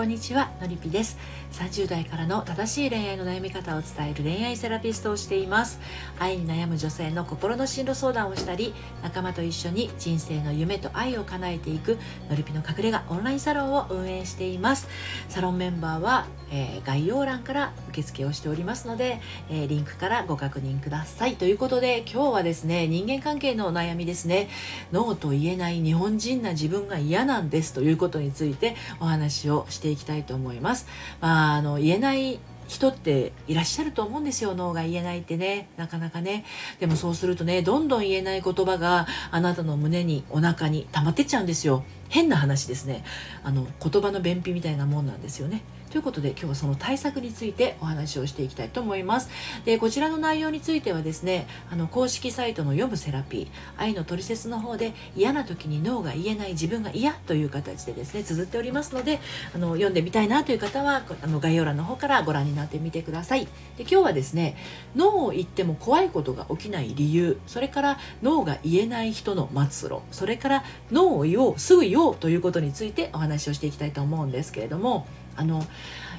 [0.00, 1.18] こんにちはのりぴです。
[1.52, 5.78] 30代からの正しい恋愛の悩み方を伝える恋愛セラピストをしています。
[6.18, 11.98] 愛に悩む女性の心の進路相談をしたり仲間と一緒に人生の夢と愛を叶えていく
[12.30, 14.88] のりぴの隠れ家オンラインサロンを運営しています。
[15.28, 19.20] サロンメンバーは、えー、概要欄から受付をしておりますので、
[19.50, 21.36] えー、リンクからご確認ください。
[21.36, 24.48] ということで今日はですね人間関係のお悩みですね。
[24.92, 27.72] ノーと言えない日本人な自分が嫌なんです。
[27.72, 30.86] ということについてお話をしていきたいと思います。
[31.20, 34.54] まあ、あの言えない人っていらっしゃると思うんですよ。
[34.54, 35.68] 脳が言えないってね。
[35.76, 36.44] なかなかね。
[36.78, 41.82] でもそうするとねどんどん言えない言葉があなたの胸にお腹に溜まってっちゃうんですよ。
[42.08, 43.02] 変な話ですね。
[43.42, 45.62] あの言葉の便秘みたいなもんなんですよね。
[45.90, 49.28] ということで今日はその対策についてお話をしていきたいと思います。
[49.64, 59.18] でこちらの内容についてはですねあの公式サイトの読むセラピー愛のトリセツの方で嫌な時に脳が言えない自分が嫌という形でですね綴っておりますので
[59.52, 63.46] あの読んでみたいなという方はあの概要欄の方からご覧になってみてください。
[63.76, 64.56] で今日はですね
[64.94, 75.64] 脳を言っても怖いことが起きない理由それから脳が言えない人の末路それから脳を言おうすぐ言おうということについてお話をしていきたいと思うんですけれどもあの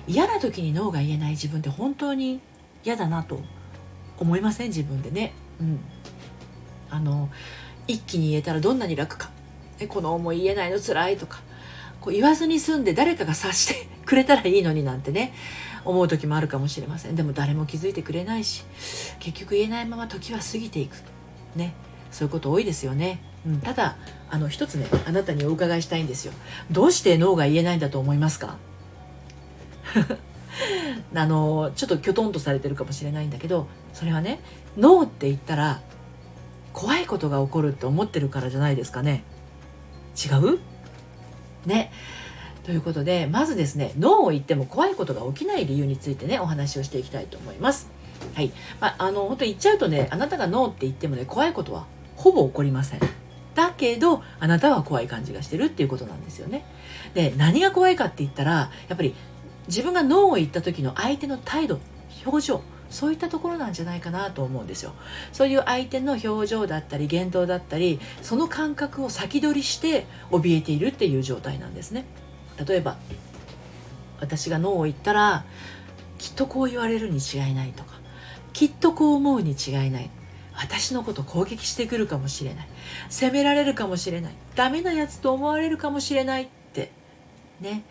[0.08, 2.40] 嫌な時にノーが言えない自分って本当に
[2.84, 3.40] 嫌だなと
[4.18, 4.68] 思いません？
[4.68, 5.34] 自分でね。
[5.60, 5.80] うん、
[6.90, 7.30] あの
[7.88, 9.30] 一気に言えたらどんなに楽か、
[9.80, 11.42] ね、この思い言えないの辛いとか。
[12.00, 15.34] こう言わずに済んで誰かが察して くれたらいいのになんてね
[15.86, 17.16] 思う時もあるかもしれません。
[17.16, 18.64] でも誰も気づいてくれないし
[19.20, 20.96] 結局言えないまま時は過ぎていく。
[21.56, 21.74] ね。
[22.12, 23.96] そういうこと多いですよね、うん、ただ
[24.30, 26.34] あの一つねあなたにお伺いしたいんですよ。
[26.72, 28.58] どうして脳が言えないんだと思いますか？
[31.14, 34.40] あのちょっときょとんとされてるかもしれないんだけどそれはね
[34.78, 35.82] ノーって言ったら
[36.74, 39.24] 怖いことが起こるって思ってるからじゃないですかね。
[40.16, 40.60] 違う？
[41.66, 41.92] ね。
[42.64, 47.90] ということでまずですねノーを言っても怖いことが起きない理由についてねお話をしていきたいと思います。
[48.36, 48.52] はい。
[48.80, 51.86] まあ、あの本当言っちゃうとねあなたがノーって言ってもね怖いことは
[52.16, 53.00] ほぼ起こりません。
[53.56, 56.64] だけどあなたは怖い感じがしてるっていうことなんですよね。
[57.14, 59.14] で何が怖いかって言ったらやっぱり
[59.68, 61.80] 自分がノーを言った時の相手の態度
[62.26, 64.94] 表情そういったところなんじゃないかなと思うんですよ。
[65.32, 72.06] そういう相手の表情だったり言動だったりその感覚を先取りして怯えているっていう状態なんですね。
[72.68, 72.98] 例えば
[74.20, 75.46] 私がノーを言ったら
[76.18, 77.94] きっとこう言われるに違いないとか
[78.54, 80.10] きっとこう思うに違いない。
[80.54, 82.68] 私のこと攻撃してくるかもしれない。
[83.10, 84.34] 責められるかもしれない。
[84.56, 86.92] ダメなやつと思われるかもしれないって
[87.62, 87.84] ね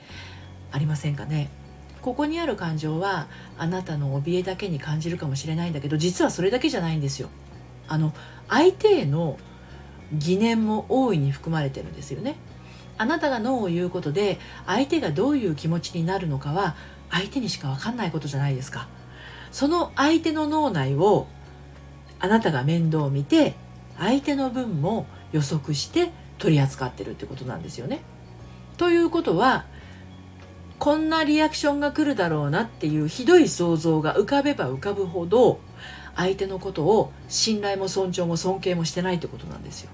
[0.71, 1.49] ありませんかね？
[2.03, 3.29] ここにある感情は
[3.59, 7.29] あなたの怯えだけに感じるかもしれないんだけど実はそれだけじゃないんですよ。
[7.89, 8.13] あの
[8.49, 9.39] 相手への
[10.13, 12.37] 疑念も大いに含まれてるんですよね。
[12.99, 16.77] あなたがノーを言うことで相手がどういう気持ちになるのかは
[17.11, 18.89] 相手にしか分かんないことじゃないですか。
[19.53, 21.27] その相手の脳内を
[22.21, 23.55] あなたが面倒を見て
[23.99, 28.01] 相手の分も予測して取り扱ってるってことなんですよね。
[28.77, 29.65] ということは
[30.81, 35.61] こんなリアクションが来るだろうなっていうひどい想像が浮かべば浮かぶほど
[36.17, 39.91] 相手のことを信頼も尊重も尊敬もしてないってことなんですよ。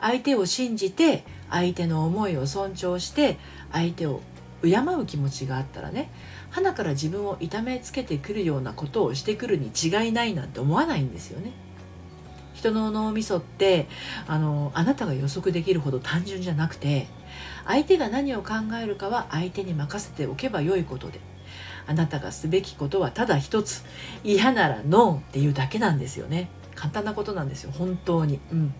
[0.00, 3.38] 相手を信じて相手の思いを尊重して
[3.70, 4.22] 相手を
[4.62, 6.10] 敬う気持ちがあったらね
[6.50, 11.52] 鼻から自分を痛めつけてくるようなことをしてくるに違いないなんて思わないんですよね。
[12.54, 13.86] 人の脳みそって
[14.26, 17.06] あのあなたが予測できるほど単純じゃなくて
[17.66, 21.20] 相手が何を考えるかは相手に任せておけばよいことで。
[21.86, 23.84] あなたがすべきことはただ一つ。
[24.24, 26.48] 嫌ならノーっていうだけなんですよね。
[26.74, 27.72] 簡単なことなんですよ。
[27.72, 28.40] 本当に。
[28.52, 28.74] うん。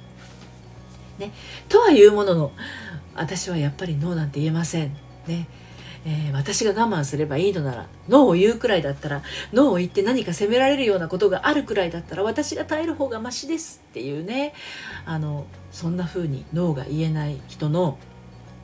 [1.19, 1.33] ね。
[1.69, 2.53] とはいうものの
[3.15, 4.97] 私はやっぱりノーなんて言えません。
[5.27, 5.49] ね。
[6.05, 14.53] えー、私が我慢すればいいのならノーを言うくらいだったらノーを言って何か責められるようなことがあるくらいだったら私が耐える方がマシですっていうね。
[15.07, 17.99] あのそんな風にノーが言えない人の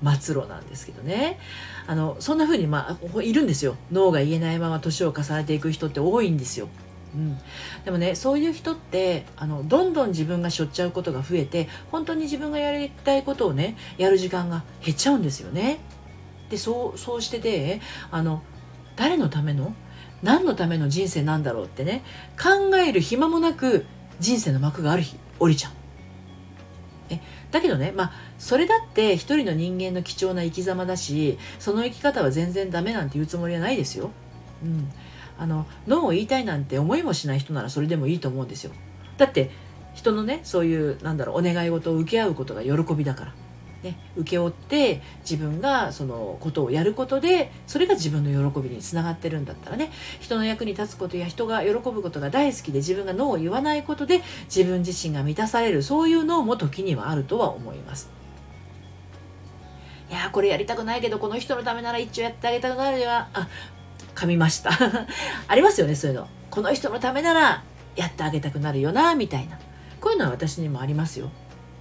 [0.03, 1.39] 末路なんですけどね
[1.87, 6.69] あのそんな風にまあいるんですよ脳が言えないまま年を重ねていく人って多いんですよ。
[7.15, 7.39] うん、
[7.87, 15.79] でもねそういう人ってあのどんどん自分がしょっちゃうことが増えて本当に自分がやりたいことをねやる時間が減っちゃうんですよね。
[16.51, 17.81] でそうそうしてて
[18.11, 18.43] あの
[18.97, 19.75] 誰のための
[20.23, 22.03] 何のための人生なんだろうってね
[22.41, 23.87] 考える暇もなく
[24.21, 25.78] 人生の幕がある日降りちゃう。
[27.11, 27.21] え
[27.51, 34.11] だけどねまあそれだって一人の人間の貴重な生き様だしその生き方は全然ダメなんて言うつもりはないですよ。
[34.63, 34.91] うん、
[35.39, 38.73] あのノーを言いたいなんて思いもしない人ならそれでもいいと思うんですよ。
[39.17, 39.51] だって
[39.95, 43.33] 人のねそういうなんだろうお願い事を受け合うことが喜びだから。
[43.83, 58.11] ね、請け負って自分がそのことをやることでそれが自分の喜びにつながってるんだったらね人の役に立つことや人が喜ぶことが大好きで自分がノーを言わないことで自分自身が満たされるそういう脳も時にはあるとは思います。
[60.11, 63.47] いやこれやりたくないけどこの人のためなら一応やってあげたくなるにはあ
[64.15, 64.71] 噛みました
[65.47, 67.63] ありますよねそういうのこの人のためなら
[67.95, 69.59] やってあげたくなるよなみたいな
[70.01, 71.31] こういうのは私にもありますよ。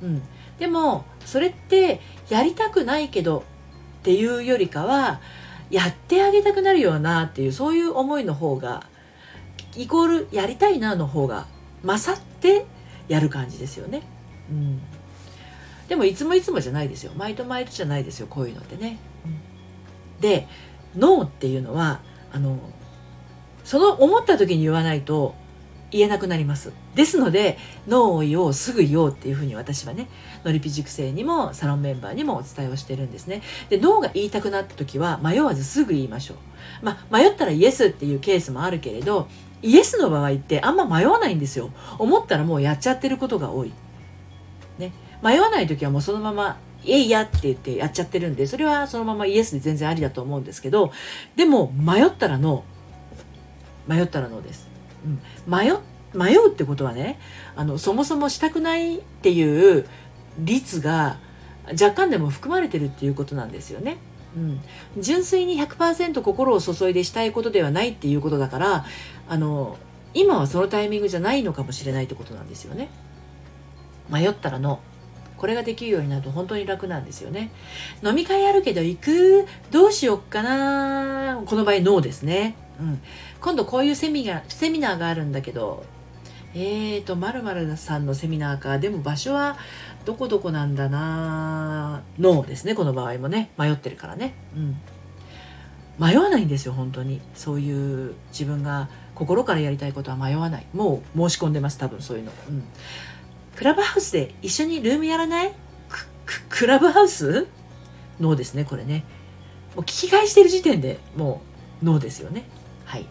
[0.02, 0.22] うん、
[0.60, 2.00] でもそれって
[2.30, 3.44] やりたくないけど
[4.00, 5.20] っていうよりかは
[5.70, 8.84] やってあげたくなるよなっていうそういう思いの方が
[9.76, 11.46] イコールやりたいなの方が
[11.84, 12.66] 勝って
[13.08, 14.02] やる感じですよね。
[14.50, 14.82] うん、
[15.88, 17.12] でもいつもいつもじゃないですよ。
[17.16, 18.98] 毎度毎度じゃないですよこういうのってね。
[19.26, 20.48] うん、で
[20.96, 22.02] ノーっていうのは
[22.32, 22.58] あの
[23.64, 25.36] その思った時に言わないと
[25.92, 26.72] 言えなくなります。
[26.98, 30.10] ですので、ノーを言おう、すぐ言おうっていうふうに私はね、
[30.44, 33.44] のりぴ塾生にもサロンメンバーにもお伝えをしてるんですね。
[33.70, 36.38] で、ノーが言いたくなった時は迷わずすぐ言いましょう。
[36.82, 39.28] まあ、迷ったらイエスっていうケースもあるけれど、
[39.62, 41.70] イエスの場合ってあんま迷わないんですよ。
[42.00, 43.72] 思ったらもうやっちゃってることが多い。
[44.80, 44.92] ね。
[45.22, 50.92] 迷わない時はもうそのまま、えいやって言ってやっちゃってるんで、それはそのままイエスで全然ありだと思うんですけど、
[51.36, 53.96] でも迷ったらノー。
[53.96, 54.68] 迷ったらノーです。
[55.06, 55.22] うん、
[55.52, 55.72] 迷
[56.18, 57.20] 迷うってことはね
[57.56, 59.88] あのそもそもしたくないっていう
[60.40, 61.18] 率が
[61.70, 63.98] 若干でも含まれてるっていうことなんですよね。
[64.36, 64.62] うん、
[65.02, 68.86] 純粋に100%心を注いでしたいことではないっていうことだから
[69.28, 69.78] あの
[70.14, 72.90] 今はそのタイミングじゃないのかもしれないってことなんですよね。
[74.10, 74.80] 迷ったらの
[75.38, 77.52] これができるようになると本当に楽なんですよね。
[78.04, 79.46] 飲み会あるけど行く？
[79.72, 81.42] どうしよっかな？
[81.46, 82.56] この場合ノーですね。
[82.80, 83.02] うん、
[83.42, 85.84] 今度こういうセミがセミナーがあるんだけど
[86.60, 88.80] えーとまるまるさんのセミナーか。
[88.80, 89.58] でも場所は
[90.06, 93.52] どこどこなんだなのですねこの場合もね。
[93.60, 94.76] 迷ってるからね、うん、
[96.00, 97.22] 迷わないんですよ本当に。
[97.36, 100.66] そういう自分が心からやりたいことは迷わない。
[100.74, 102.64] もう申し込んでます多分そういうの、うん、
[103.56, 105.54] クラブハウスで一緒にルームやらない？
[106.50, 107.46] クラブハウス？
[108.20, 109.04] ノーですねこれね。
[109.76, 111.44] もう聞き返してる時点でも
[111.84, 112.46] うノーですよね。
[112.86, 113.06] はい。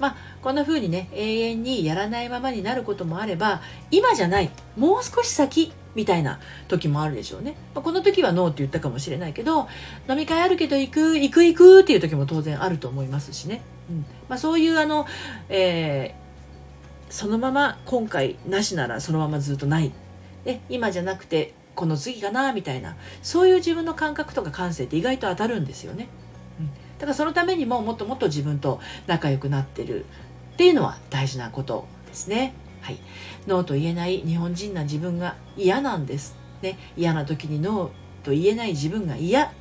[0.00, 6.38] まあこんな風にね永遠にやらないままになることもあれば今じゃないもう少し先みたいな
[6.68, 9.66] 時もあるでしょうね、まあ、この時はノーって言ったかもしれないけど
[10.08, 13.60] 飲み会あるけど行く行く行くっていう時も当然あると思いますしね、
[13.90, 14.06] うん。
[14.28, 15.06] まあ、そういうあの、
[15.48, 19.90] えー、そのまま今回なしならそのままずっとない。
[20.44, 26.06] で今じゃなくてこの次かなみたいなそういう自分の感覚とか感性って意外と当たるんですよね。
[26.98, 30.06] だからそのためにももっともっと自分と仲良くなってる。
[30.56, 32.54] っていうのは大事なことですね。
[32.80, 32.98] はい。
[33.46, 36.34] ノーと言えない日本人な自分が嫌なんです。
[36.62, 36.78] ね。
[36.96, 39.52] 嫌な時にノーと言えない自分が嫌。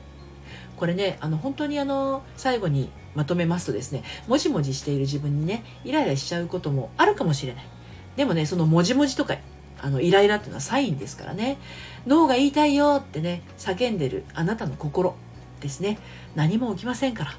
[0.77, 7.65] これね、あの、本当にあの、最後にまとめますとですね、もじもじしている自分にね、イライラしちゃうこともあるかもしれない。
[8.15, 9.35] でもね、そのもじもじとか、
[9.81, 11.57] あの、イライラっていうのはサインですからね。
[12.07, 15.15] 脳が言いたいよってね、叫んでるあなたの心。
[15.65, 15.97] ですね
[16.35, 17.33] 何も起きませんから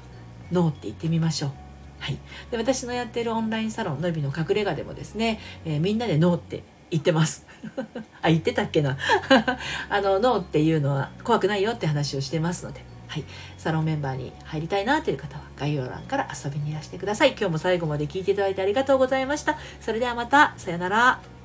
[0.51, 1.66] ノーって言ってみましょう
[1.99, 2.17] はい、
[2.51, 7.45] で私のやってるオンラインサロンのびの隠れ家でもですね、えー、みんなでノーって言ってます。
[8.21, 8.97] あ言ってたっけな。
[9.89, 13.25] あのノーっていうのは怖くないよって話をしてますので、はい、
[13.57, 17.31] サロンメンバーに入りたいなという方は概要欄から遊びにいらしてください。
[17.31, 19.57] 今日も最後まで聞いていただいてありがとうございました。
[19.81, 20.53] それではまた。
[20.57, 21.36] さよなら。